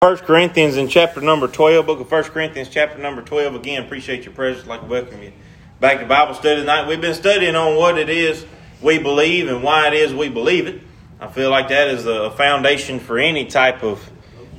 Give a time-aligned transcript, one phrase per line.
[0.00, 3.56] First Corinthians in chapter number 12, book of First Corinthians chapter number 12.
[3.56, 4.64] Again, appreciate your presence.
[4.64, 5.32] Like to welcome you
[5.80, 6.86] back to Bible study tonight.
[6.86, 8.46] We've been studying on what it is
[8.80, 10.82] we believe and why it is we believe it.
[11.18, 14.00] I feel like that is a foundation for any type of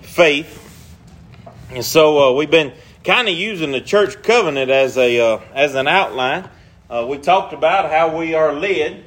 [0.01, 0.93] faith.
[1.69, 2.73] And so uh, we've been
[3.05, 6.49] kind of using the church covenant as a uh, as an outline.
[6.89, 9.05] Uh, we talked about how we are led.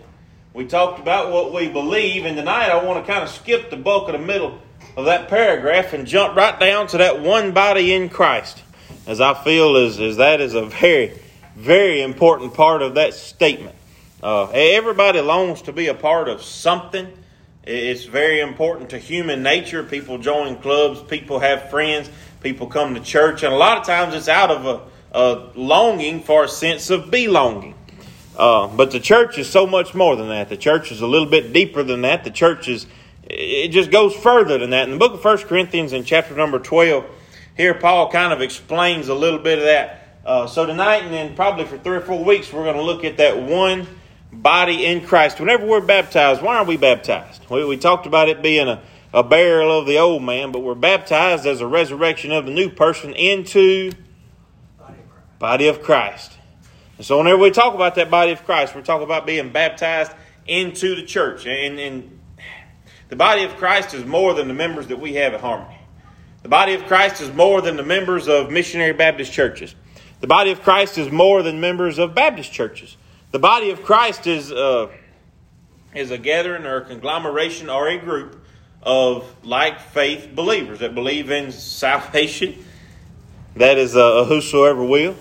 [0.54, 3.76] We talked about what we believe, and tonight I want to kind of skip the
[3.76, 4.62] bulk of the middle
[4.96, 8.62] of that paragraph and jump right down to that one body in Christ,
[9.06, 11.18] as I feel is, is that is a very,
[11.56, 13.74] very important part of that statement.
[14.22, 17.10] Uh, everybody longs to be a part of something.
[17.64, 19.82] It's very important to human nature.
[19.82, 24.14] People join clubs, people have friends, people come to church, and a lot of times
[24.14, 27.74] it's out of a, a longing for a sense of belonging.
[28.36, 30.48] Uh, but the church is so much more than that.
[30.48, 32.24] The church is a little bit deeper than that.
[32.24, 32.86] The church is
[33.32, 34.84] it just goes further than that.
[34.84, 37.06] In the book of 1 Corinthians, in chapter number 12,
[37.56, 40.18] here Paul kind of explains a little bit of that.
[40.24, 43.04] Uh, so tonight, and then probably for three or four weeks, we're going to look
[43.04, 43.86] at that one
[44.30, 45.40] body in Christ.
[45.40, 47.42] Whenever we're baptized, why are we baptized?
[47.48, 48.82] We, we talked about it being a,
[49.14, 52.68] a burial of the old man, but we're baptized as a resurrection of the new
[52.68, 53.92] person into
[55.38, 56.36] body of Christ.
[56.98, 60.12] And so whenever we talk about that body of Christ, we're talking about being baptized
[60.46, 61.46] into the church.
[61.46, 62.20] And, and
[63.12, 65.76] the body of Christ is more than the members that we have at Harmony.
[66.44, 69.74] The body of Christ is more than the members of missionary Baptist churches.
[70.22, 72.96] The body of Christ is more than members of Baptist churches.
[73.30, 74.88] The body of Christ is, uh,
[75.94, 78.42] is a gathering or a conglomeration or a group
[78.82, 82.64] of like faith believers that believe in salvation.
[83.56, 85.16] That is a, whosoever will.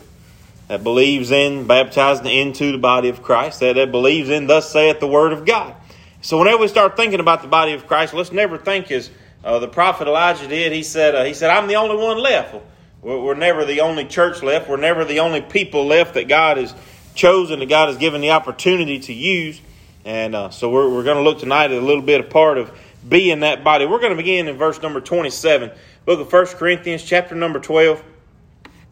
[0.70, 3.59] That believes in baptizing into the body of Christ.
[3.59, 5.76] That, that believes in thus saith the word of God.
[6.22, 9.09] So whenever we start thinking about the body of Christ, let's never think as
[9.44, 10.72] uh, the prophet Elijah did.
[10.72, 12.55] He said, uh, "He said I'm the only one left.
[13.02, 14.69] We're, we're, never the only church left.
[14.69, 16.75] We're never the only people left that God has
[17.16, 19.60] chosen, that God has given the opportunity to use."
[20.05, 22.60] And uh, so we're, we're going to look tonight at a little bit of part
[22.60, 22.71] of
[23.08, 23.87] being that body.
[23.87, 25.71] We're going to begin in verse number 27,
[26.05, 28.04] book of First Corinthians, chapter number 12,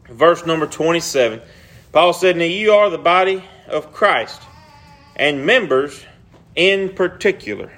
[0.09, 1.41] verse number 27.
[1.91, 4.41] Paul said, Now you are the body of Christ
[5.15, 6.03] and members
[6.59, 7.71] in particular.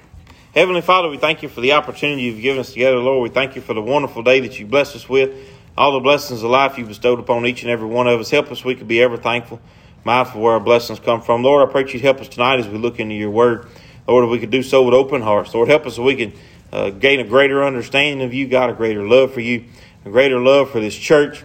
[0.56, 3.22] Heavenly Father, we thank you for the opportunity you've given us together, Lord.
[3.22, 5.30] We thank you for the wonderful day that you blessed us with,
[5.78, 8.28] all the blessings of life you bestowed upon each and every one of us.
[8.28, 9.60] Help us, we could be ever thankful,
[10.02, 11.44] mindful where our blessings come from.
[11.44, 13.68] Lord, I pray that you'd help us tonight as we look into your word.
[14.08, 15.54] Lord, if we could do so with open hearts.
[15.54, 16.32] Lord, help us so we can
[16.72, 19.66] uh, gain a greater understanding of you, God, a greater love for you,
[20.04, 21.44] a greater love for this church,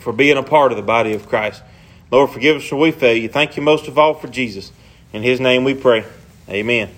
[0.00, 1.62] for being a part of the body of Christ.
[2.10, 3.28] Lord, forgive us for we fail you.
[3.28, 4.72] Thank you most of all for Jesus.
[5.12, 6.04] In his name we pray.
[6.48, 6.90] Amen.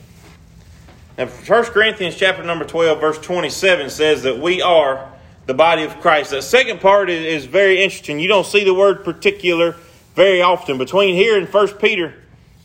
[1.16, 5.12] Now, 1 Corinthians chapter number 12, verse 27 says that we are
[5.46, 6.30] the body of Christ.
[6.30, 8.20] The second part is, very interesting.
[8.20, 9.74] You don't see the word particular
[10.14, 10.78] very often.
[10.78, 12.14] Between here and 1 Peter,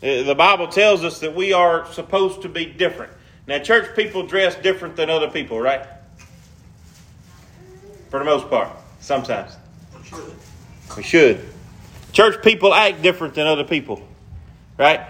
[0.03, 3.11] uh, the Bible tells us that we are supposed to be different.
[3.47, 5.87] Now, church people dress different than other people, right?
[8.09, 9.55] For the most part, sometimes.
[9.97, 10.33] We should.
[10.97, 11.49] We should.
[12.11, 14.05] Church people act different than other people,
[14.77, 15.01] right?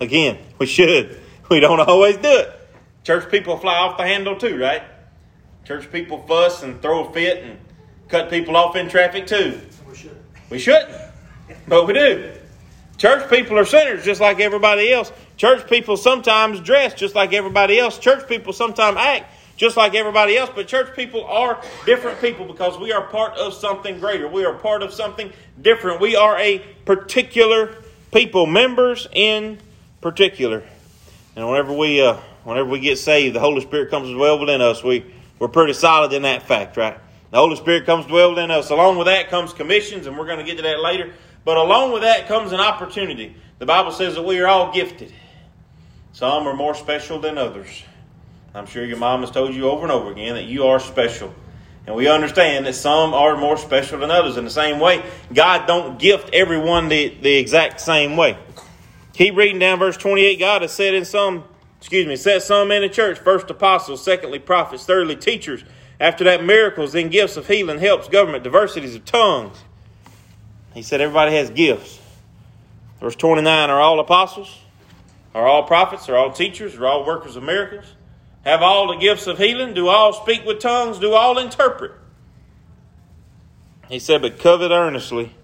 [0.00, 1.20] Again, we should.
[1.48, 2.52] We don't always do it.
[3.04, 4.82] Church people fly off the handle too, right?
[5.64, 7.58] Church people fuss and throw a fit and
[8.08, 9.60] cut people off in traffic too.
[9.88, 10.16] We should.
[10.50, 10.96] We shouldn't,
[11.68, 12.32] but we do.
[12.98, 15.12] Church people are sinners just like everybody else.
[15.36, 17.98] Church people sometimes dress just like everybody else.
[17.98, 22.78] Church people sometimes act just like everybody else, but church people are different people because
[22.78, 24.28] we are part of something greater.
[24.28, 26.00] We are part of something different.
[26.00, 27.74] We are a particular
[28.12, 29.58] people, members in
[30.06, 30.62] particular.
[31.34, 34.84] And whenever we uh, whenever we get saved, the Holy Spirit comes dwell within us.
[34.84, 35.04] We
[35.40, 36.96] we're pretty solid in that fact, right?
[37.32, 38.70] The Holy Spirit comes dwell within us.
[38.70, 41.12] Along with that comes commissions, and we're going to get to that later.
[41.44, 43.34] But along with that comes an opportunity.
[43.58, 45.12] The Bible says that we are all gifted.
[46.12, 47.82] Some are more special than others.
[48.54, 51.34] I'm sure your mom has told you over and over again that you are special.
[51.84, 54.36] And we understand that some are more special than others.
[54.36, 55.04] In the same way,
[55.34, 58.38] God don't gift everyone the, the exact same way.
[59.16, 60.38] Keep reading down verse 28.
[60.38, 61.44] God has said in some,
[61.78, 65.64] excuse me, set some in the church, first apostles, secondly prophets, thirdly teachers,
[65.98, 69.56] after that miracles, then gifts of healing, helps, government, diversities of tongues.
[70.74, 71.98] He said everybody has gifts.
[73.00, 74.54] Verse 29 Are all apostles?
[75.34, 76.10] Are all prophets?
[76.10, 76.74] Are all teachers?
[76.74, 77.86] Are all workers of miracles?
[78.44, 79.72] Have all the gifts of healing?
[79.72, 80.98] Do all speak with tongues?
[80.98, 81.92] Do all interpret?
[83.88, 85.34] He said, But covet earnestly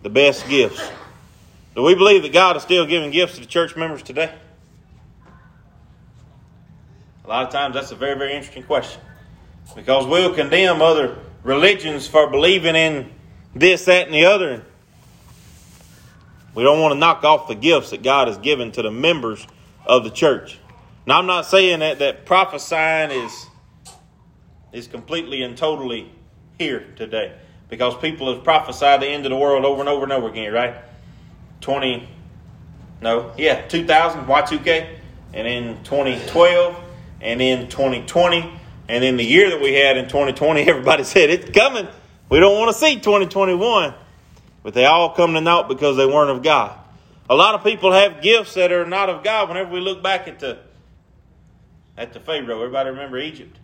[0.00, 0.80] the best gifts.
[1.74, 4.34] Do we believe that God is still giving gifts to the church members today?
[7.24, 9.00] A lot of times that's a very, very interesting question.
[9.76, 13.12] Because we'll condemn other religions for believing in
[13.54, 14.64] this, that, and the other.
[16.54, 19.46] We don't want to knock off the gifts that God has given to the members
[19.86, 20.58] of the church.
[21.06, 23.46] Now, I'm not saying that, that prophesying is,
[24.72, 26.10] is completely and totally
[26.58, 27.32] here today
[27.68, 30.52] because people have prophesied the end of the world over and over and over again,
[30.52, 30.74] right?
[31.60, 32.08] 20,
[33.02, 34.96] no, yeah, 2000, Y2K,
[35.32, 36.76] and in 2012,
[37.20, 38.52] and in 2020,
[38.88, 41.86] and in the year that we had in 2020, everybody said it's coming.
[42.28, 43.94] We don't want to see 2021.
[44.62, 46.78] But they all come to naught because they weren't of God.
[47.28, 49.48] A lot of people have gifts that are not of God.
[49.48, 50.58] Whenever we look back at the
[51.96, 53.58] at the Pharaoh, everybody remember Egypt?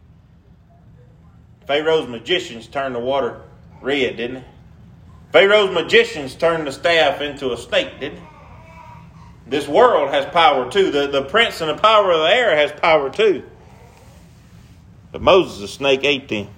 [1.66, 3.42] Pharaoh's magicians turned the water
[3.80, 4.44] red, didn't they?
[5.36, 8.18] Pharaoh's magicians turned the staff into a snake, they?
[9.46, 10.90] This world has power too.
[10.90, 13.42] The, the prince and the power of the air has power too.
[15.12, 16.48] But Moses, the snake, ate them.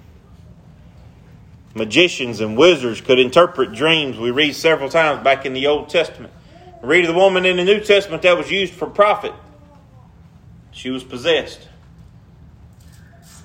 [1.73, 4.17] Magicians and wizards could interpret dreams.
[4.17, 6.31] We read several times back in the Old Testament.
[6.81, 9.33] read of the woman in the New Testament that was used for profit.
[10.71, 11.67] She was possessed.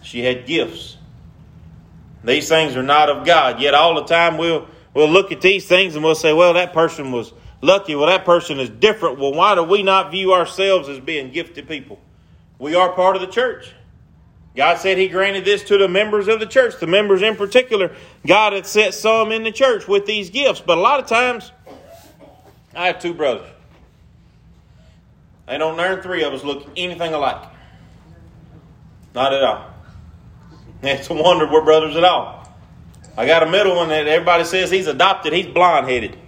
[0.00, 0.96] She had gifts.
[2.22, 3.60] These things are not of God.
[3.60, 6.73] Yet all the time we'll we'll look at these things and we'll say, well, that
[6.73, 7.94] person was lucky.
[7.94, 9.19] Well, that person is different.
[9.19, 11.99] Well, why do we not view ourselves as being gifted people?
[12.58, 13.73] We are part of the church.
[14.56, 17.94] God said He granted this to the members of the church, the members in particular.
[18.25, 20.61] God had set some in the church with these gifts.
[20.61, 21.50] But a lot of times,
[22.75, 23.49] I have two brothers.
[25.47, 27.50] They don't learn three of us look anything alike.
[29.14, 29.70] Not at all.
[30.87, 32.44] It's a wonder we're brothers at all.
[33.16, 35.32] I got a middle one that everybody says he's adopted.
[35.32, 36.19] He's blonde headed.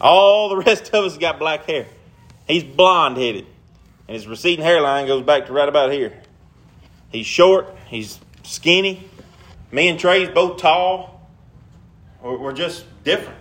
[0.00, 1.86] All the rest of us got black hair.
[2.46, 3.46] He's blonde headed.
[4.06, 6.12] And his receding hairline goes back to right about here.
[7.10, 7.74] He's short.
[7.86, 9.08] He's skinny.
[9.72, 11.28] Me and Trey's both tall.
[12.22, 13.40] We're just different.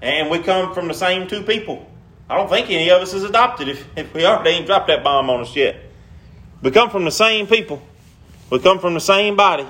[0.00, 1.88] And we come from the same two people.
[2.28, 3.68] I don't think any of us is adopted.
[3.68, 5.76] If, if we are, they ain't dropped that bomb on us yet.
[6.62, 7.82] We come from the same people.
[8.50, 9.66] We come from the same body.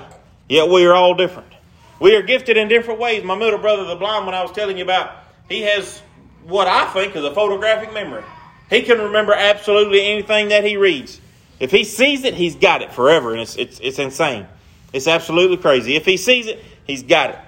[0.47, 1.52] Yet we are all different.
[1.99, 3.23] We are gifted in different ways.
[3.23, 5.99] My middle brother, the blind one I was telling you about, he has
[6.43, 8.23] what I think is a photographic memory.
[8.69, 11.19] He can remember absolutely anything that he reads.
[11.59, 14.47] If he sees it, he's got it forever, and it's, it's, it's insane.
[14.91, 15.95] It's absolutely crazy.
[15.95, 17.39] If he sees it, he's got it.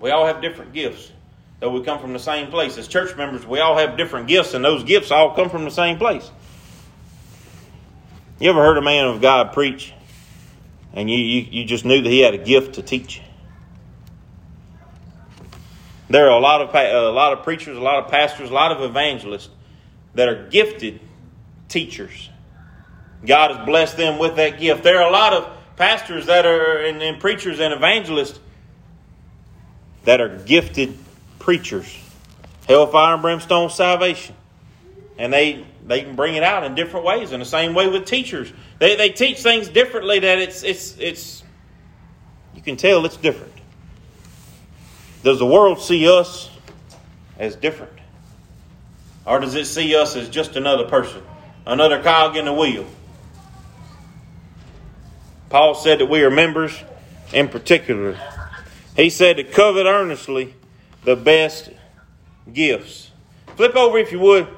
[0.00, 1.12] We all have different gifts,
[1.60, 2.76] though we come from the same place.
[2.78, 5.70] As church members, we all have different gifts, and those gifts all come from the
[5.70, 6.30] same place.
[8.40, 9.92] You ever heard a man of God preach,
[10.94, 13.20] and you, you, you just knew that he had a gift to teach?
[16.08, 18.72] There are a lot of a lot of preachers, a lot of pastors, a lot
[18.72, 19.48] of evangelists
[20.14, 21.00] that are gifted
[21.68, 22.30] teachers.
[23.26, 24.84] God has blessed them with that gift.
[24.84, 28.38] There are a lot of pastors that are and, and preachers and evangelists
[30.04, 30.96] that are gifted
[31.38, 31.98] preachers.
[32.68, 34.34] Hellfire and brimstone salvation.
[35.18, 37.32] And they they can bring it out in different ways.
[37.32, 38.52] In the same way with teachers.
[38.78, 41.44] They they teach things differently that it's it's it's
[42.54, 43.52] you can tell it's different.
[45.22, 46.50] Does the world see us
[47.38, 47.92] as different?
[49.26, 51.22] Or does it see us as just another person?
[51.66, 52.86] another cog in the wheel.
[55.48, 56.76] Paul said that we are members
[57.32, 58.18] in particular.
[58.96, 60.54] He said to covet earnestly
[61.04, 61.70] the best
[62.52, 63.10] gifts.
[63.56, 64.48] Flip over, if you would,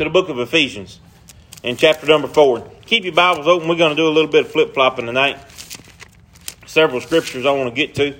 [0.00, 0.98] to the book of Ephesians
[1.62, 2.66] in chapter number 4.
[2.86, 3.68] Keep your Bibles open.
[3.68, 5.38] We're going to do a little bit of flip flopping tonight.
[6.64, 8.16] Several scriptures I want to get to.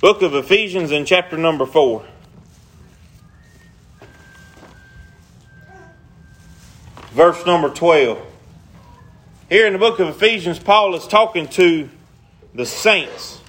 [0.00, 2.04] Book of Ephesians in chapter number 4.
[7.12, 8.18] verse number 12.
[9.48, 11.88] Here in the book of Ephesians, Paul is talking to
[12.52, 13.40] the saints,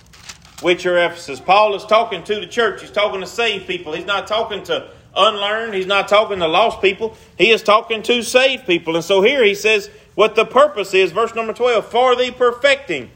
[0.62, 1.40] which are Ephesus.
[1.40, 2.82] Paul is talking to the church.
[2.82, 3.94] He's talking to saved people.
[3.94, 5.74] He's not talking to unlearned.
[5.74, 7.18] He's not talking to lost people.
[7.38, 8.96] He is talking to saved people.
[8.96, 13.10] And so here he says what the purpose is, verse number 12, for the perfecting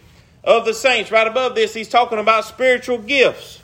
[0.43, 1.11] of the saints.
[1.11, 3.59] Right above this, he's talking about spiritual gifts.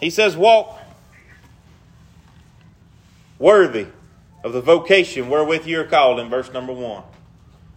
[0.00, 0.78] He says, walk
[3.38, 3.86] worthy
[4.42, 7.02] of the vocation wherewith you are called in verse number one.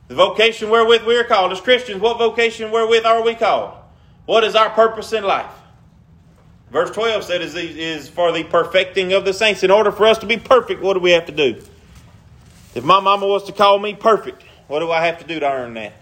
[0.07, 3.73] The vocation wherewith we are called as Christians, what vocation wherewith are we called?
[4.25, 5.51] What is our purpose in life?
[6.71, 9.63] Verse 12 said is, is for the perfecting of the saints.
[9.63, 11.61] In order for us to be perfect, what do we have to do?
[12.75, 15.49] If my mama was to call me perfect, what do I have to do to
[15.49, 15.93] earn that?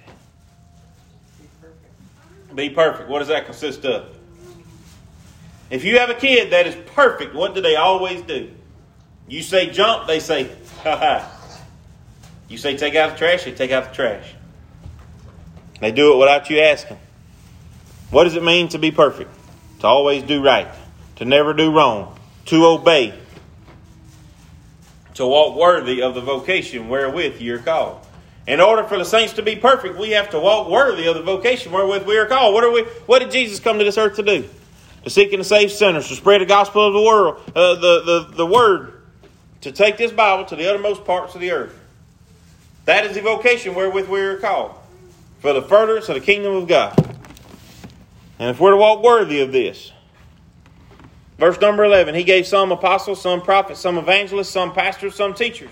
[1.37, 2.55] Be perfect.
[2.55, 3.09] Be perfect.
[3.09, 4.15] What does that consist of?
[5.69, 8.51] If you have a kid that is perfect, what do they always do?
[9.27, 10.49] You say jump, they say,
[10.83, 11.31] ha ha.
[12.47, 14.33] You say take out the trash, they take out the trash.
[15.81, 16.97] They do it without you asking.
[18.11, 19.34] What does it mean to be perfect?
[19.85, 20.67] To always do right,
[21.17, 23.13] to never do wrong, to obey,
[25.13, 28.03] to walk worthy of the vocation wherewith you're called.
[28.47, 31.21] In order for the saints to be perfect, we have to walk worthy of the
[31.21, 32.55] vocation wherewith we are called.
[32.55, 32.81] What are we?
[33.05, 34.49] What did Jesus come to this earth to do?
[35.03, 38.01] To seek and to save sinners, to spread the gospel of the world, uh, the,
[38.01, 39.03] the the word,
[39.61, 41.79] to take this Bible to the uttermost parts of the earth.
[42.85, 44.73] That is the vocation wherewith we are called
[45.41, 47.14] for the furtherance of the kingdom of God.
[48.39, 49.91] And if we're to walk worthy of this,
[51.37, 55.71] verse number 11, He gave some apostles, some prophets, some evangelists, some pastors, some teachers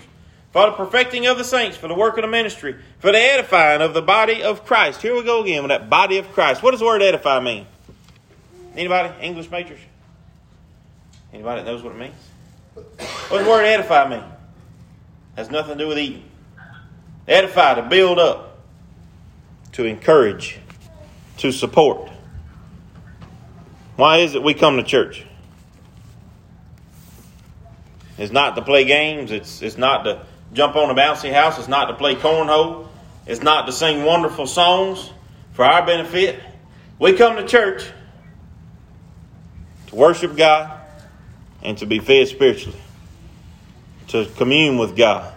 [0.54, 3.82] for the perfecting of the saints, for the work of the ministry, for the edifying
[3.82, 5.02] of the body of Christ.
[5.02, 6.62] Here we go again with that body of Christ.
[6.62, 7.66] What does the word edify mean?
[8.76, 9.12] Anybody?
[9.20, 9.80] English majors?
[11.32, 12.14] Anybody that knows what it means?
[12.74, 14.22] What does the word edify mean?
[15.34, 16.22] Has nothing to do with eating.
[17.26, 18.60] Edify, to build up,
[19.72, 20.60] to encourage,
[21.38, 22.12] to support.
[23.96, 25.24] Why is it we come to church?
[28.18, 29.30] It's not to play games.
[29.30, 31.58] It's, it's not to jump on a bouncy house.
[31.58, 32.88] It's not to play cornhole.
[33.26, 35.10] It's not to sing wonderful songs
[35.52, 36.40] for our benefit.
[36.98, 37.84] We come to church
[39.86, 40.80] to worship God
[41.62, 42.78] and to be fed spiritually,
[44.08, 45.32] to commune with God,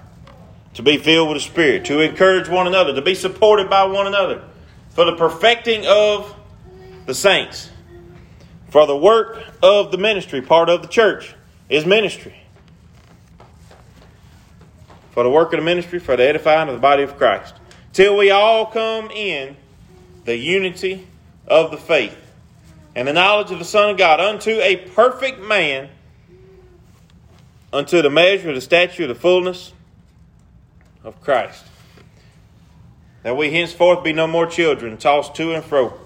[0.74, 4.06] to be filled with the Spirit, to encourage one another, to be supported by one
[4.06, 4.44] another,
[4.90, 6.36] for the perfecting of
[7.06, 7.70] the saints,
[8.70, 11.36] for the work of the ministry, part of the church
[11.70, 12.36] is ministry
[15.18, 17.56] for the work of the ministry, for the edifying of the body of Christ,
[17.92, 19.58] till we all come in
[20.26, 21.08] the unity
[21.48, 22.16] of the faith
[22.96, 25.90] and the knowledge of the Son of God unto a perfect man,
[27.74, 29.74] unto the measure of the stature of the fullness
[31.04, 31.66] of Christ.
[33.24, 36.00] That we henceforth be no more children, tossed to and fro,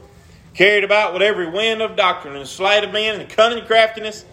[0.54, 4.26] carried about with every wind of doctrine and sleight of men and cunning craftiness.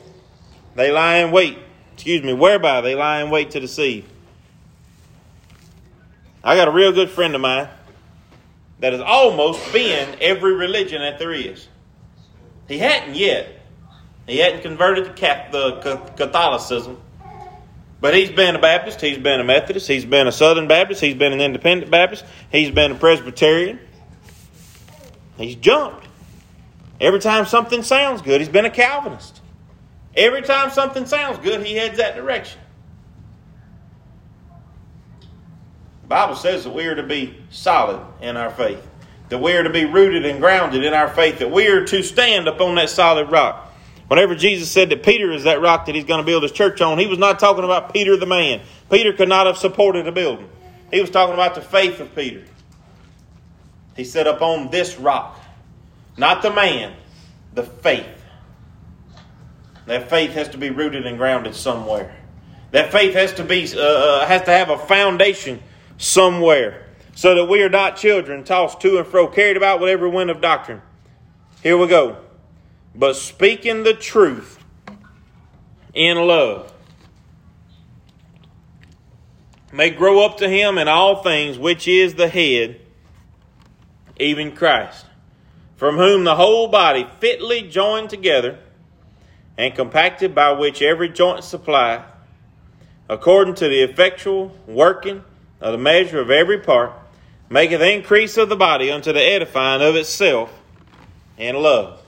[0.74, 1.58] They lie in wait,
[1.94, 4.04] excuse me, whereby they lie in wait to deceive.
[6.42, 7.68] I got a real good friend of mine
[8.80, 11.66] that has almost been every religion that there is.
[12.68, 13.60] He hadn't yet.
[14.26, 17.00] He hadn't converted to Catholicism.
[18.00, 21.16] But he's been a Baptist, he's been a Methodist, he's been a Southern Baptist, he's
[21.16, 23.80] been an Independent Baptist, he's been a Presbyterian.
[25.36, 26.07] He's jumped.
[27.00, 29.40] Every time something sounds good, he's been a Calvinist.
[30.16, 32.60] Every time something sounds good, he heads that direction.
[36.02, 38.84] The Bible says that we are to be solid in our faith,
[39.28, 42.02] that we are to be rooted and grounded in our faith, that we are to
[42.02, 43.66] stand upon that solid rock.
[44.08, 46.80] Whenever Jesus said that Peter is that rock that he's going to build his church
[46.80, 48.62] on, he was not talking about Peter the man.
[48.90, 50.48] Peter could not have supported a building.
[50.90, 52.42] He was talking about the faith of Peter.
[53.94, 55.37] He said, Upon this rock,
[56.18, 56.94] not the man,
[57.54, 58.06] the faith.
[59.86, 62.14] That faith has to be rooted and grounded somewhere.
[62.72, 65.62] That faith has to be uh, uh has to have a foundation
[65.96, 70.10] somewhere, so that we are not children tossed to and fro, carried about with every
[70.10, 70.82] wind of doctrine.
[71.62, 72.18] Here we go.
[72.94, 74.62] But speaking the truth
[75.94, 76.72] in love
[79.72, 82.80] may grow up to him in all things, which is the head,
[84.18, 85.06] even Christ,
[85.78, 88.58] from whom the whole body fitly joined together
[89.56, 92.04] and compacted by which every joint supply,
[93.08, 95.22] according to the effectual working
[95.60, 96.92] of the measure of every part,
[97.48, 100.52] maketh increase of the body unto the edifying of itself
[101.38, 102.02] in love.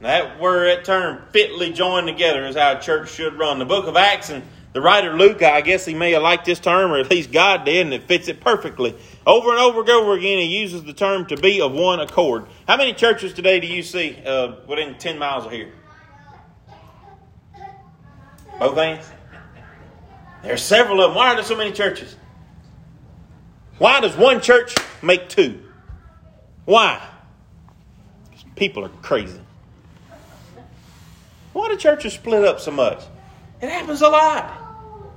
[0.00, 3.60] That word, that term, fitly joined together, is how a church should run.
[3.60, 4.42] The book of Acts and
[4.72, 7.64] the writer Luke, I guess he may have liked this term, or at least God
[7.64, 8.96] did, and it fits it perfectly.
[9.26, 12.46] Over and over and over again, he uses the term to be of one accord.
[12.66, 15.72] How many churches today do you see uh, within 10 miles of here?
[18.58, 19.10] Both hands?
[20.42, 21.16] There's several of them.
[21.16, 22.16] Why are there so many churches?
[23.78, 25.62] Why does one church make two?
[26.64, 27.06] Why?
[28.56, 29.40] People are crazy.
[31.52, 33.02] Why do churches split up so much?
[33.60, 34.50] It happens a lot.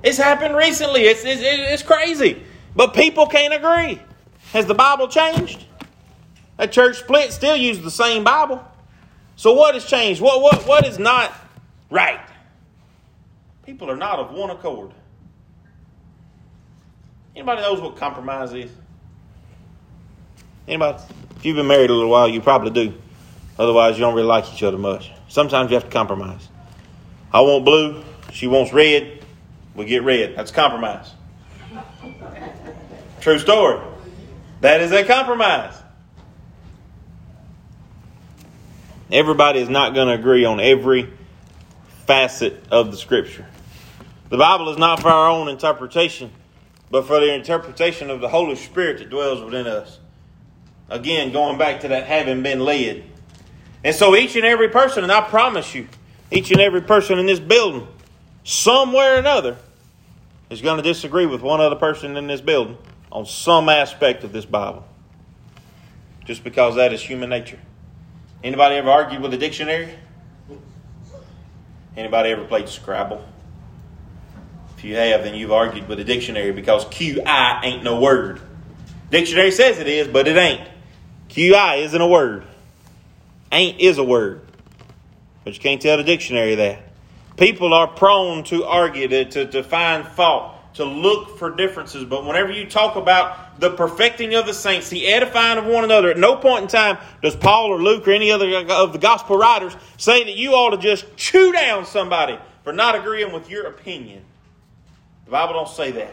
[0.02, 1.02] It's happened recently.
[1.02, 2.42] It's, it's, it's crazy.
[2.76, 4.00] But people can't agree.
[4.52, 5.64] Has the Bible changed?
[6.58, 8.64] A church split still uses the same Bible.
[9.36, 10.20] So what has changed?
[10.20, 11.32] What, what, what is not
[11.90, 12.20] right?
[13.64, 14.92] People are not of one accord.
[17.34, 18.70] Anybody knows what compromise is?
[20.68, 21.02] Anybody?
[21.36, 22.94] If you've been married a little while, you probably do.
[23.58, 25.10] Otherwise, you don't really like each other much.
[25.28, 26.48] Sometimes you have to compromise.
[27.32, 28.04] I want blue.
[28.32, 29.24] She wants red.
[29.74, 30.36] We get red.
[30.36, 31.10] That's compromise.
[33.24, 33.80] True story.
[34.60, 35.74] That is a compromise.
[39.10, 41.08] Everybody is not going to agree on every
[42.06, 43.46] facet of the Scripture.
[44.28, 46.32] The Bible is not for our own interpretation,
[46.90, 49.98] but for the interpretation of the Holy Spirit that dwells within us.
[50.90, 53.04] Again, going back to that having been led.
[53.82, 55.88] And so each and every person, and I promise you,
[56.30, 57.88] each and every person in this building,
[58.44, 59.56] somewhere or another,
[60.50, 62.76] is going to disagree with one other person in this building
[63.14, 64.84] on some aspect of this Bible.
[66.26, 67.60] Just because that is human nature.
[68.42, 69.88] Anybody ever argued with a dictionary?
[71.96, 73.24] Anybody ever played Scrabble?
[74.76, 78.40] If you have, then you've argued with a dictionary because QI ain't no word.
[79.10, 80.68] Dictionary says it is, but it ain't.
[81.28, 82.44] QI isn't a word.
[83.52, 84.42] Ain't is a word.
[85.44, 86.82] But you can't tell the dictionary that.
[87.36, 92.04] People are prone to argue, to, to, to find fault to look for differences.
[92.04, 96.10] But whenever you talk about the perfecting of the saints, the edifying of one another,
[96.10, 99.36] at no point in time does Paul or Luke or any other of the gospel
[99.36, 103.66] writers say that you ought to just chew down somebody for not agreeing with your
[103.66, 104.22] opinion.
[105.26, 106.12] The Bible don't say that.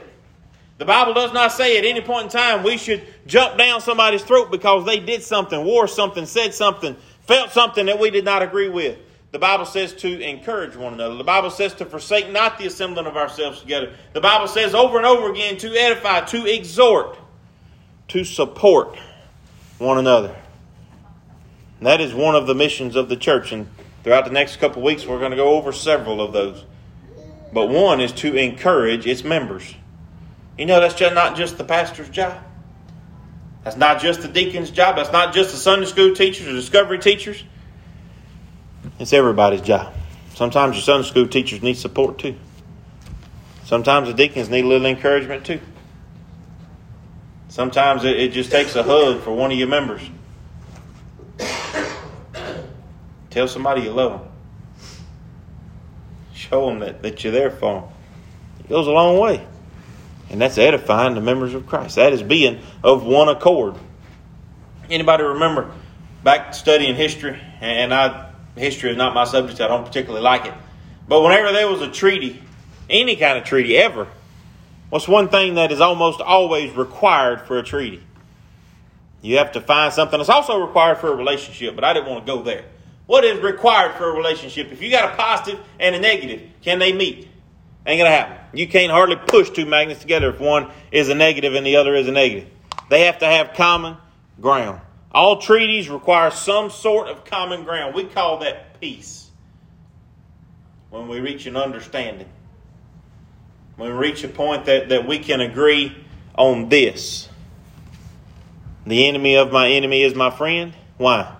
[0.77, 4.23] The Bible does not say at any point in time we should jump down somebody's
[4.23, 6.95] throat because they did something, wore something, said something,
[7.27, 8.97] felt something that we did not agree with.
[9.31, 11.15] The Bible says to encourage one another.
[11.15, 13.93] The Bible says to forsake not the assembling of ourselves together.
[14.11, 17.17] The Bible says over and over again to edify, to exhort,
[18.09, 18.97] to support
[19.77, 20.35] one another.
[21.77, 23.53] And that is one of the missions of the church.
[23.53, 23.69] And
[24.03, 26.65] throughout the next couple weeks, we're going to go over several of those.
[27.53, 29.75] But one is to encourage its members.
[30.57, 32.37] You know, that's just not just the pastor's job.
[33.63, 34.97] That's not just the deacon's job.
[34.97, 37.43] That's not just the Sunday school teachers or discovery teachers.
[38.99, 39.93] It's everybody's job.
[40.35, 42.35] Sometimes your Sunday school teachers need support too.
[43.65, 45.59] Sometimes the deacons need a little encouragement too.
[47.49, 50.01] Sometimes it, it just takes a hug for one of your members.
[53.29, 54.31] Tell somebody you love them.
[56.33, 57.89] Show them that, that you're there for them.
[58.59, 59.45] It goes a long way.
[60.29, 61.95] And that's edifying the members of Christ.
[61.95, 63.75] That is being of one accord.
[64.89, 65.71] Anybody remember
[66.23, 69.59] back studying history, and I history is not my subject.
[69.61, 70.53] I don't particularly like it.
[71.07, 72.41] But whenever there was a treaty,
[72.89, 74.07] any kind of treaty ever,
[74.89, 78.03] what's one thing that is almost always required for a treaty?
[79.21, 82.25] You have to find something that's also required for a relationship, but I didn't want
[82.25, 82.65] to go there.
[83.05, 84.71] What is required for a relationship?
[84.71, 87.27] If you got a positive and a negative, can they meet?
[87.85, 88.37] Ain't gonna happen.
[88.53, 91.95] You can't hardly push two magnets together if one is a negative and the other
[91.95, 92.47] is a negative.
[92.89, 93.97] They have to have common
[94.39, 94.81] ground.
[95.13, 97.93] All treaties require some sort of common ground.
[97.93, 99.29] We call that peace.
[100.89, 102.29] When we reach an understanding.
[103.75, 105.95] When we reach a point that, that we can agree
[106.35, 107.29] on this.
[108.85, 110.73] The enemy of my enemy is my friend.
[110.97, 111.35] Why?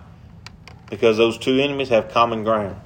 [0.90, 2.76] Because those two enemies have common ground.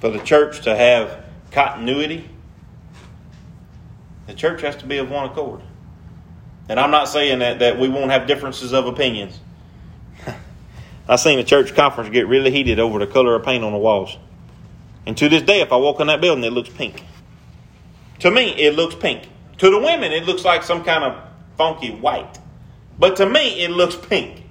[0.00, 2.28] For the church to have continuity,
[4.26, 5.62] the church has to be of one accord.
[6.68, 9.38] And I'm not saying that, that we won't have differences of opinions.
[11.08, 13.78] I seen a church conference get really heated over the color of paint on the
[13.78, 14.16] walls.
[15.06, 17.04] And to this day, if I walk in that building, it looks pink.
[18.20, 19.28] To me, it looks pink.
[19.58, 21.22] To the women, it looks like some kind of
[21.56, 22.38] funky white.
[22.98, 24.44] But to me, it looks pink.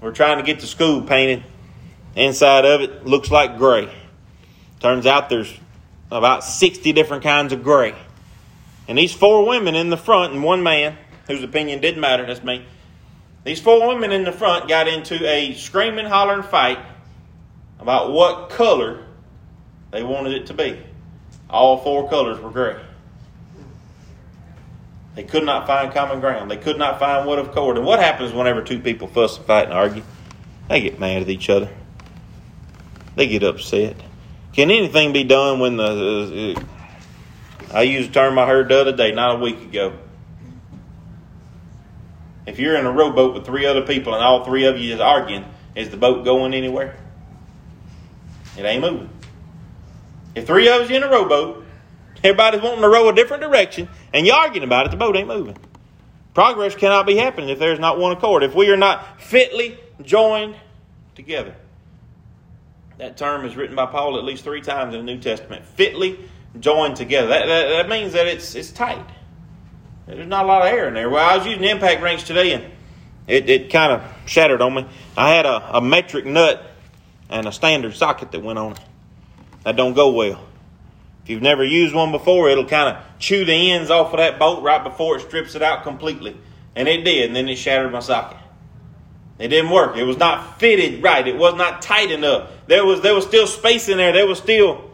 [0.00, 1.44] We're trying to get the school painted.
[2.14, 3.92] Inside of it looks like gray.
[4.80, 5.52] Turns out there's
[6.10, 7.94] about 60 different kinds of gray.
[8.88, 10.96] And these four women in the front and one man,
[11.26, 12.64] whose opinion didn't matter, that's me.
[13.44, 16.78] These four women in the front got into a screaming, hollering fight
[17.78, 19.04] about what color
[19.90, 20.80] they wanted it to be.
[21.48, 22.80] All four colors were gray.
[25.14, 26.50] They could not find common ground.
[26.50, 27.78] They could not find what of accord.
[27.78, 30.02] And what happens whenever two people fuss and fight and argue?
[30.68, 31.70] They get mad at each other.
[33.14, 33.96] They get upset.
[34.52, 36.75] Can anything be done when the uh,
[37.72, 39.98] I used a term I heard the other day, not a week ago.
[42.46, 45.00] If you're in a rowboat with three other people and all three of you is
[45.00, 46.96] arguing, is the boat going anywhere?
[48.56, 49.10] It ain't moving.
[50.34, 51.64] If three of you in a rowboat,
[52.22, 55.28] everybody's wanting to row a different direction, and you're arguing about it, the boat ain't
[55.28, 55.56] moving.
[56.34, 58.42] Progress cannot be happening if there's not one accord.
[58.42, 60.54] If we are not fitly joined
[61.14, 61.54] together.
[62.98, 65.64] That term is written by Paul at least three times in the New Testament.
[65.64, 66.18] Fitly
[66.60, 67.28] joined together.
[67.28, 69.04] That, that, that, means that it's, it's tight.
[70.06, 71.10] There's not a lot of air in there.
[71.10, 72.64] Well, I was using impact wrench today and
[73.26, 74.86] it, it kind of shattered on me.
[75.16, 76.62] I had a, a metric nut
[77.28, 78.80] and a standard socket that went on it.
[79.64, 80.40] That don't go well.
[81.24, 84.38] If you've never used one before, it'll kind of chew the ends off of that
[84.38, 86.36] bolt right before it strips it out completely.
[86.76, 88.38] And it did, and then it shattered my socket.
[89.38, 89.96] It didn't work.
[89.96, 91.26] It was not fitted right.
[91.26, 92.50] It was not tight enough.
[92.68, 94.12] There was there was still space in there.
[94.12, 94.85] There was still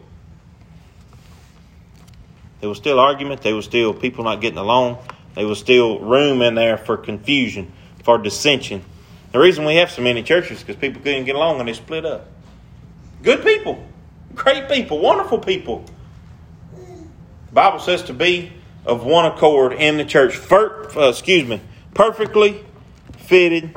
[2.63, 3.41] there was still argument.
[3.41, 4.97] There was still people not getting along.
[5.35, 7.73] There was still room in there for confusion,
[8.05, 8.85] for dissension.
[9.33, 11.73] The reason we have so many churches is because people couldn't get along and they
[11.73, 12.25] split up.
[13.21, 13.85] Good people,
[14.33, 15.83] great people, wonderful people.
[16.77, 18.53] The Bible says to be
[18.85, 20.37] of one accord in the church.
[20.37, 21.59] For, uh, excuse me,
[21.93, 22.63] perfectly
[23.17, 23.75] fitted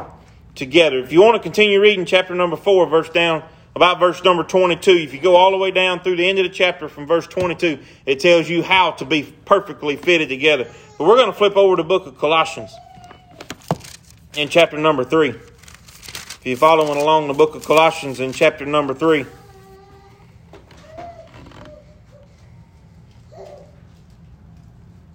[0.55, 1.01] together.
[1.01, 3.43] If you want to continue reading chapter number 4, verse down,
[3.77, 6.45] about verse number 22, if you go all the way down through the end of
[6.45, 10.67] the chapter from verse 22, it tells you how to be perfectly fitted together.
[10.97, 12.73] But we're going to flip over to the book of Colossians
[14.35, 15.29] in chapter number 3.
[15.29, 19.27] If you're following along the book of Colossians in chapter number 3.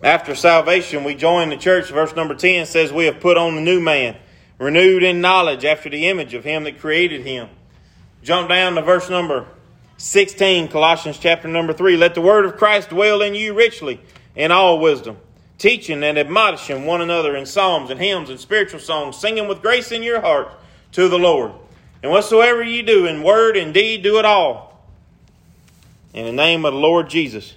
[0.04, 1.90] After salvation, we join the church.
[1.90, 4.18] Verse number 10 says, We have put on the new man
[4.60, 7.50] renewed in knowledge after the image of him that created him.
[8.24, 9.48] Jump down to verse number
[9.98, 11.98] 16, Colossians chapter number 3.
[11.98, 14.00] Let the word of Christ dwell in you richly
[14.36, 15.18] in all wisdom,
[15.58, 19.92] teaching and admonishing one another in psalms and hymns and spiritual songs, singing with grace
[19.92, 20.50] in your heart
[20.92, 21.52] to the Lord.
[22.04, 24.88] And whatsoever ye do in word and deed, do it all
[26.14, 27.56] in the name of the Lord Jesus,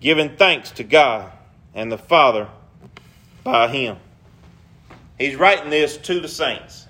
[0.00, 1.30] giving thanks to God
[1.74, 2.48] and the Father
[3.44, 3.96] by him.
[5.18, 6.86] He's writing this to the saints.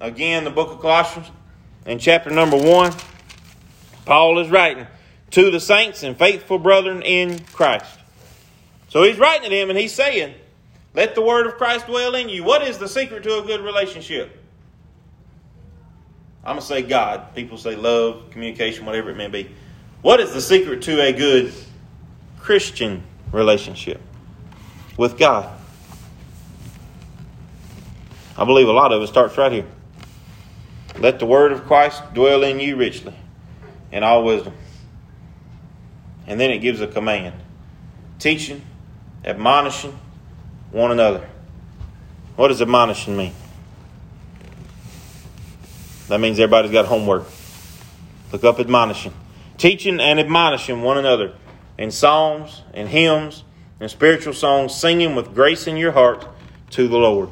[0.00, 1.30] Again, the book of Colossians,
[1.86, 2.92] in chapter number 1,
[4.04, 4.86] Paul is writing
[5.30, 7.98] to the saints and faithful brethren in Christ.
[8.88, 10.34] So he's writing to them and he's saying,
[10.94, 12.44] Let the word of Christ dwell in you.
[12.44, 14.42] What is the secret to a good relationship?
[16.44, 17.34] I'm going to say God.
[17.34, 19.50] People say love, communication, whatever it may be.
[20.02, 21.52] What is the secret to a good
[22.38, 24.00] Christian relationship
[24.96, 25.52] with God?
[28.38, 29.66] I believe a lot of it starts right here.
[30.98, 33.14] Let the word of Christ dwell in you richly
[33.92, 34.54] in all wisdom.
[36.26, 37.34] And then it gives a command
[38.18, 38.62] teaching,
[39.24, 39.98] admonishing
[40.70, 41.28] one another.
[42.36, 43.32] What does admonishing mean?
[46.08, 47.24] That means everybody's got homework.
[48.32, 49.12] Look up admonishing.
[49.58, 51.34] Teaching and admonishing one another
[51.78, 53.44] in psalms and hymns
[53.80, 56.26] and spiritual songs, singing with grace in your heart
[56.70, 57.30] to the Lord.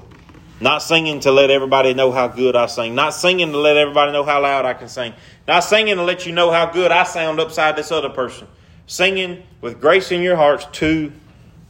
[0.64, 2.94] Not singing to let everybody know how good I sing.
[2.94, 5.12] Not singing to let everybody know how loud I can sing.
[5.46, 8.48] Not singing to let you know how good I sound upside this other person.
[8.87, 11.12] Singing with grace in your hearts to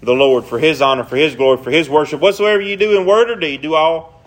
[0.00, 2.20] the Lord for His honor, for His glory, for His worship.
[2.20, 4.22] Whatsoever you do in word or deed, do all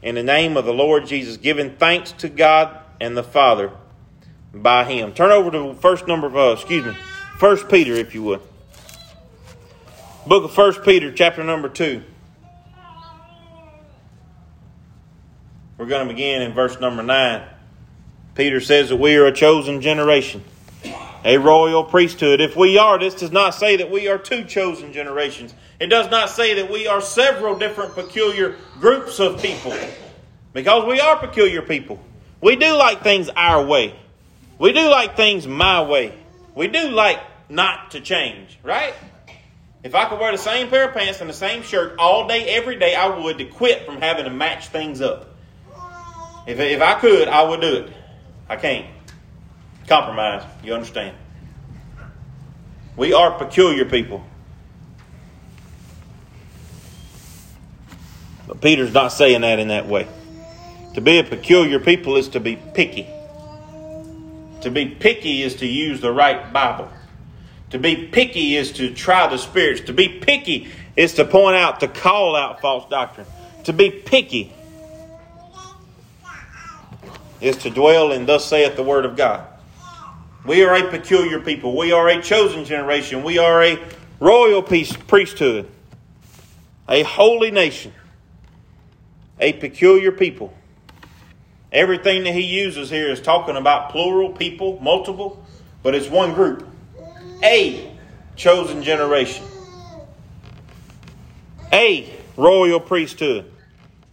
[0.00, 3.70] in the name of the Lord Jesus, giving thanks to God and the Father
[4.54, 5.12] by Him.
[5.12, 6.96] Turn over to first number of, uh, excuse me,
[7.38, 8.40] First Peter, if you would.
[10.26, 12.02] Book of First Peter, chapter number two.
[15.78, 17.42] We're going to begin in verse number 9.
[18.34, 20.42] Peter says that we are a chosen generation,
[21.24, 22.40] a royal priesthood.
[22.40, 25.54] If we are, this does not say that we are two chosen generations.
[25.78, 29.74] It does not say that we are several different peculiar groups of people.
[30.54, 32.00] Because we are peculiar people.
[32.40, 33.94] We do like things our way.
[34.58, 36.14] We do like things my way.
[36.54, 38.94] We do like not to change, right?
[39.82, 42.48] If I could wear the same pair of pants and the same shirt all day,
[42.48, 45.35] every day, I would to quit from having to match things up.
[46.46, 47.92] If, if I could, I would do it.
[48.48, 48.86] I can't.
[49.88, 50.44] Compromise.
[50.62, 51.16] You understand?
[52.96, 54.24] We are peculiar people.
[58.46, 60.06] But Peter's not saying that in that way.
[60.94, 63.06] To be a peculiar people is to be picky.
[64.62, 66.88] To be picky is to use the right Bible.
[67.70, 69.82] To be picky is to try the spirits.
[69.82, 73.26] To be picky is to point out, to call out false doctrine.
[73.64, 74.52] To be picky
[77.40, 79.46] is to dwell in thus saith the word of God.
[80.44, 81.76] We are a peculiar people.
[81.76, 83.24] We are a chosen generation.
[83.24, 83.78] We are a
[84.20, 85.68] royal priesthood,
[86.88, 87.92] a holy nation,
[89.40, 90.54] a peculiar people.
[91.72, 95.44] Everything that he uses here is talking about plural people, multiple,
[95.82, 96.66] but it's one group.
[97.42, 97.92] A
[98.36, 99.44] chosen generation.
[101.72, 103.50] A royal priesthood.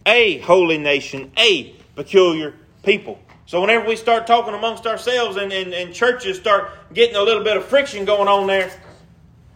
[0.04, 1.30] A holy nation.
[1.38, 3.18] A peculiar people.
[3.46, 7.44] So whenever we start talking amongst ourselves and, and, and churches start getting a little
[7.44, 8.70] bit of friction going on there,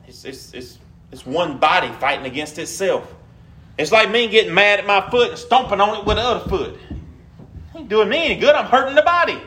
[0.07, 0.79] it's, it's, it's,
[1.11, 3.15] it's one body fighting against itself.
[3.79, 6.49] It's like me getting mad at my foot and stomping on it with the other
[6.49, 6.75] foot.
[6.91, 6.97] It
[7.77, 8.55] Ain't doing me any good.
[8.55, 9.41] I'm hurting the body.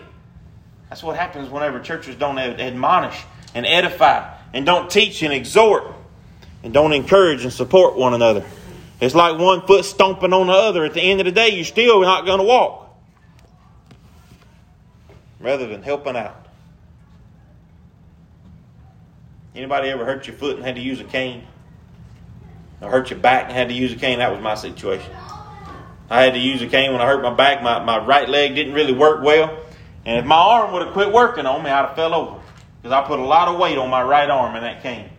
[0.90, 3.22] That's what happens whenever churches don't admonish
[3.54, 5.86] and edify and don't teach and exhort
[6.64, 8.46] and don't encourage and support one another.
[9.00, 10.86] It's like one foot stomping on the other.
[10.86, 12.91] At the end of the day, you're still not going to walk.
[15.42, 16.48] Rather than helping out.
[19.56, 21.46] Anybody ever hurt your foot and had to use a cane?
[22.80, 24.20] Or hurt your back and had to use a cane?
[24.20, 25.12] That was my situation.
[26.10, 27.64] I had to use a cane when I hurt my back.
[27.64, 29.58] My, my right leg didn't really work well.
[30.06, 32.40] And if my arm would have quit working on me, I'd have fell over.
[32.82, 35.10] Because I put a lot of weight on my right arm in that cane.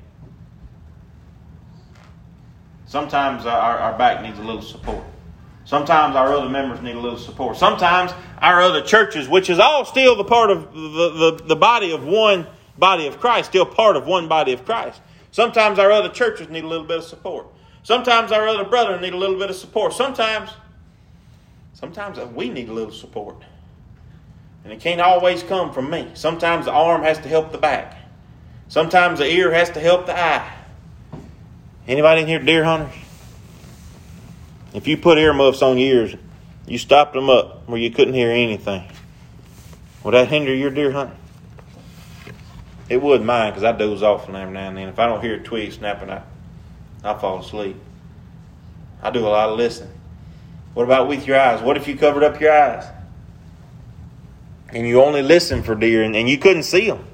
[2.87, 5.05] Sometimes our, our back needs a little support.
[5.73, 7.57] Sometimes our other members need a little support.
[7.57, 11.93] Sometimes our other churches, which is all still the part of the, the, the body
[11.93, 15.01] of one body of Christ, still part of one body of Christ.
[15.31, 17.47] Sometimes our other churches need a little bit of support.
[17.85, 19.95] Sometimes our other brothers need a little bit of support.
[19.95, 20.51] Sometimes,
[21.73, 23.37] sometimes we need a little support.
[24.65, 26.11] And it can't always come from me.
[26.13, 27.97] Sometimes the arm has to help the back.
[28.69, 30.53] Sometimes the ear has to help the eye.
[31.89, 33.02] Anybody in here deer hunters?
[34.75, 36.17] If you put earmuffs on your ears,
[36.67, 38.85] you stopped them up where you couldn't hear anything.
[40.05, 41.19] Would that hinder your deer hunting?
[42.89, 44.89] It would mine because I doze off from every now and then.
[44.89, 46.23] If I don't hear a twig snapping, I,
[47.05, 47.77] I fall asleep.
[49.03, 49.93] I do a lot of listening.
[50.75, 51.63] What about with your eyes?
[51.63, 52.85] What if you covered up your eyes?
[54.71, 57.05] And you only listen for deer and, and you couldn't see them.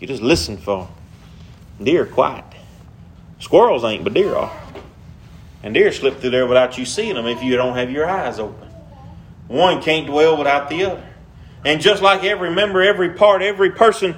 [0.00, 1.84] You just listened for them.
[1.84, 2.44] Deer quiet.
[3.38, 4.52] Squirrels ain't, but deer are.
[5.62, 8.38] And deer slip through there without you seeing them if you don't have your eyes
[8.38, 8.68] open.
[9.48, 11.06] One can't dwell without the other.
[11.64, 14.16] And just like every member, every part, every person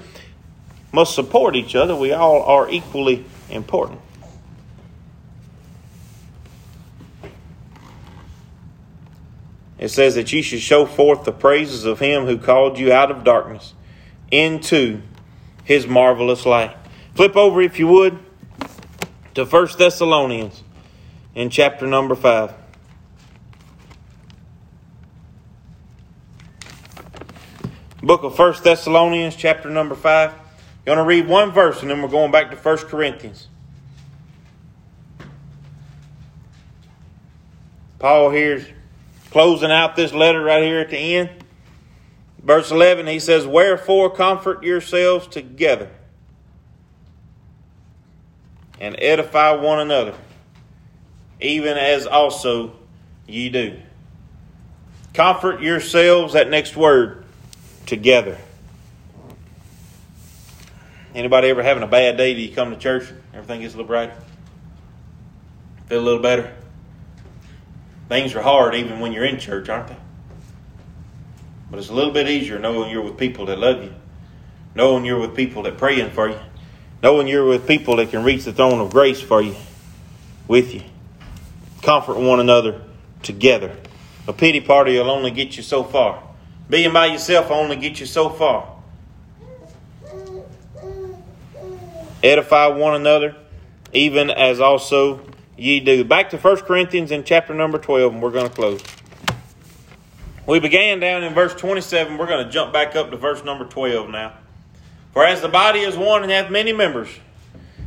[0.92, 4.00] must support each other, we all are equally important.
[9.78, 13.10] It says that you should show forth the praises of him who called you out
[13.10, 13.74] of darkness
[14.30, 15.02] into
[15.64, 16.76] his marvelous light.
[17.16, 18.16] Flip over, if you would,
[19.34, 20.62] to 1 Thessalonians
[21.34, 22.54] in chapter number 5.
[28.02, 30.32] Book of 1 Thessalonians, chapter number 5.
[30.84, 33.48] You're going to read one verse and then we're going back to 1 Corinthians.
[38.00, 38.66] Paul here's
[39.30, 41.30] closing out this letter right here at the end.
[42.42, 45.88] Verse 11, he says, Wherefore comfort yourselves together
[48.80, 50.14] and edify one another,
[51.42, 52.72] even as also
[53.26, 53.78] ye do.
[55.12, 57.24] Comfort yourselves, that next word,
[57.84, 58.38] together.
[61.14, 62.34] Anybody ever having a bad day?
[62.34, 63.04] Do you come to church?
[63.34, 64.14] Everything gets a little brighter?
[65.88, 66.54] Feel a little better?
[68.08, 69.96] Things are hard even when you're in church, aren't they?
[71.70, 73.92] But it's a little bit easier knowing you're with people that love you,
[74.74, 76.38] knowing you're with people that praying for you,
[77.02, 79.56] knowing you're with people that can reach the throne of grace for you,
[80.48, 80.82] with you.
[81.82, 82.80] Comfort one another
[83.22, 83.76] together.
[84.28, 86.22] A pity party will only get you so far.
[86.70, 88.68] Being by yourself will only get you so far.
[92.22, 93.34] Edify one another,
[93.92, 95.20] even as also
[95.56, 96.04] ye do.
[96.04, 98.80] Back to 1 Corinthians in chapter number 12, and we're going to close.
[100.46, 102.16] We began down in verse 27.
[102.16, 104.34] We're going to jump back up to verse number 12 now.
[105.12, 107.08] For as the body is one and hath many members,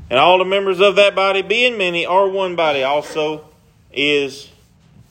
[0.09, 3.49] and all the members of that body, being many, are one body, also
[3.95, 4.49] is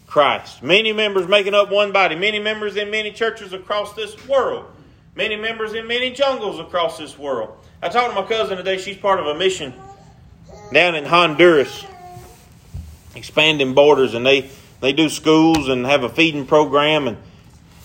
[0.06, 0.62] Christ.
[0.62, 4.66] Many members making up one body, many members in many churches across this world,
[5.16, 7.56] many members in many jungles across this world.
[7.82, 9.74] I talked to my cousin today, she's part of a mission
[10.72, 11.84] down in Honduras,
[13.14, 17.16] expanding borders, and they, they do schools and have a feeding program and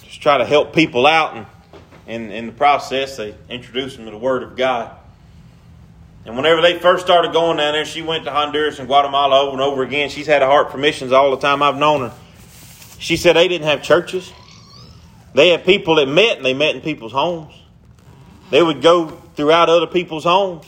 [0.04, 1.36] just try to help people out.
[1.36, 1.46] And
[2.08, 4.99] in, in the process, they introduce them to the Word of God.
[6.30, 9.54] And whenever they first started going down there, she went to Honduras and Guatemala over
[9.54, 10.12] and over again.
[10.12, 12.16] She's had a heart for missions all the time I've known her.
[13.00, 14.32] She said they didn't have churches.
[15.34, 17.52] They had people that met, and they met in people's homes.
[18.52, 20.68] They would go throughout other people's homes.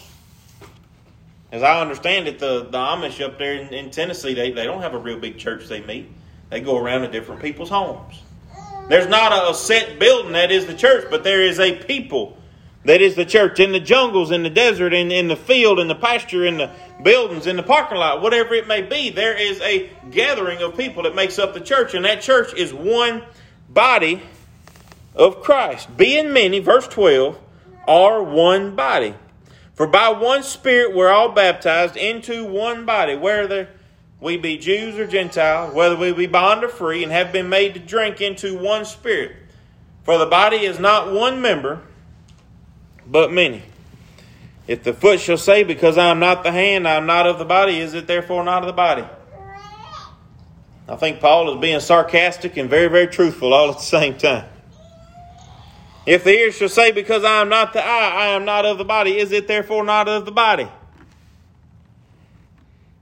[1.51, 4.81] As I understand it, the, the Amish up there in, in Tennessee, they, they don't
[4.81, 6.09] have a real big church they meet.
[6.49, 8.19] They go around to different people's homes.
[8.89, 12.39] There's not a set building that is the church, but there is a people
[12.83, 15.87] that is the church in the jungles, in the desert, in, in the field, in
[15.87, 16.71] the pasture, in the
[17.03, 19.09] buildings, in the parking lot, whatever it may be.
[19.09, 22.73] There is a gathering of people that makes up the church, and that church is
[22.73, 23.23] one
[23.69, 24.21] body
[25.15, 25.95] of Christ.
[25.95, 27.39] Being many, verse 12,
[27.87, 29.13] are one body.
[29.75, 33.69] For by one Spirit we're all baptized into one body, whether
[34.19, 37.73] we be Jews or Gentiles, whether we be bond or free, and have been made
[37.73, 39.35] to drink into one Spirit.
[40.03, 41.81] For the body is not one member,
[43.11, 43.61] but many.
[44.67, 47.39] If the foot shall say, Because I am not the hand, I am not of
[47.39, 49.05] the body, is it therefore not of the body?
[50.87, 54.47] I think Paul is being sarcastic and very, very truthful all at the same time.
[56.05, 58.77] If the ear shall say, Because I am not the eye, I am not of
[58.77, 60.69] the body, is it therefore not of the body?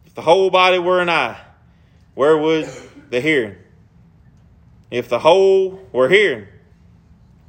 [0.07, 1.39] If the whole body were an eye,
[2.15, 2.67] where would
[3.11, 3.57] the hearing?
[4.89, 6.47] If the whole were hearing,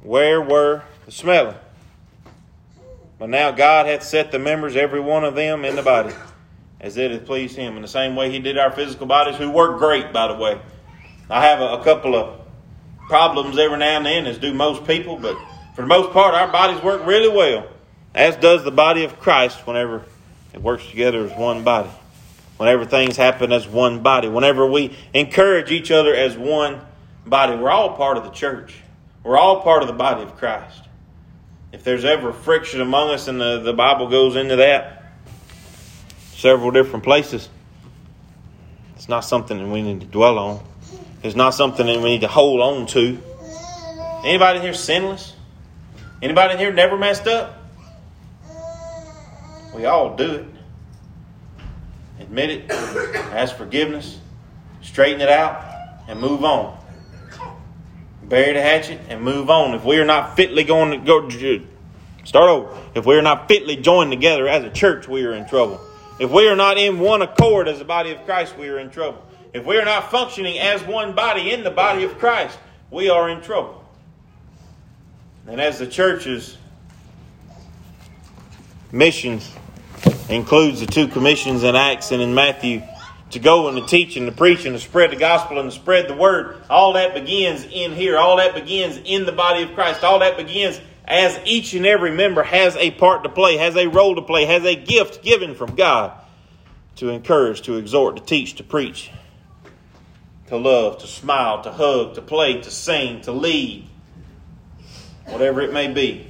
[0.03, 1.55] where were the smelling?
[3.21, 6.11] But now God hath set the members, every one of them, in the body,
[6.79, 7.75] as it hath pleased Him.
[7.75, 10.59] In the same way He did our physical bodies, who work great, by the way.
[11.29, 12.41] I have a, a couple of
[13.05, 15.37] problems every now and then, as do most people, but
[15.75, 17.67] for the most part, our bodies work really well,
[18.15, 20.03] as does the body of Christ whenever
[20.51, 21.91] it works together as one body.
[22.57, 26.81] Whenever things happen as one body, whenever we encourage each other as one
[27.27, 28.81] body, we're all part of the church.
[29.23, 30.87] We're all part of the body of Christ.
[31.71, 35.03] If there's ever friction among us, and the, the Bible goes into that
[36.33, 37.47] several different places,
[38.95, 40.63] it's not something that we need to dwell on.
[41.23, 43.21] It's not something that we need to hold on to.
[44.25, 45.33] Anybody here sinless?
[46.21, 47.57] Anybody in here never messed up?
[49.73, 50.45] We all do it.
[52.19, 54.19] Admit it, ask forgiveness,
[54.81, 55.63] straighten it out,
[56.07, 56.80] and move on
[58.31, 59.75] bury the hatchet, and move on.
[59.75, 61.29] If we are not fitly going to go,
[62.23, 62.75] start over.
[62.95, 65.81] If we are not fitly joined together as a church, we are in trouble.
[66.17, 68.89] If we are not in one accord as the body of Christ, we are in
[68.89, 69.21] trouble.
[69.53, 72.57] If we are not functioning as one body in the body of Christ,
[72.89, 73.83] we are in trouble.
[75.45, 76.57] And as the church's
[78.93, 79.51] missions
[80.29, 82.81] includes the two commissions in Acts and in Matthew
[83.31, 85.75] to go and to teach and to preach and to spread the gospel and to
[85.75, 86.57] spread the word.
[86.69, 88.17] All that begins in here.
[88.17, 90.03] All that begins in the body of Christ.
[90.03, 93.87] All that begins as each and every member has a part to play, has a
[93.87, 96.13] role to play, has a gift given from God
[96.97, 99.11] to encourage, to exhort, to teach, to preach,
[100.47, 103.87] to love, to smile, to hug, to play, to sing, to lead.
[105.25, 106.27] Whatever it may be.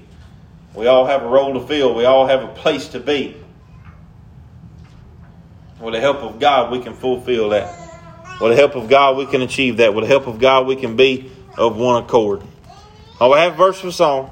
[0.75, 1.95] We all have a role to fill.
[1.95, 3.40] We all have a place to be.
[5.81, 7.75] With the help of God, we can fulfill that.
[8.39, 9.95] With the help of God, we can achieve that.
[9.95, 12.43] With the help of God, we can be of one accord.
[13.19, 14.29] I will have verse for song.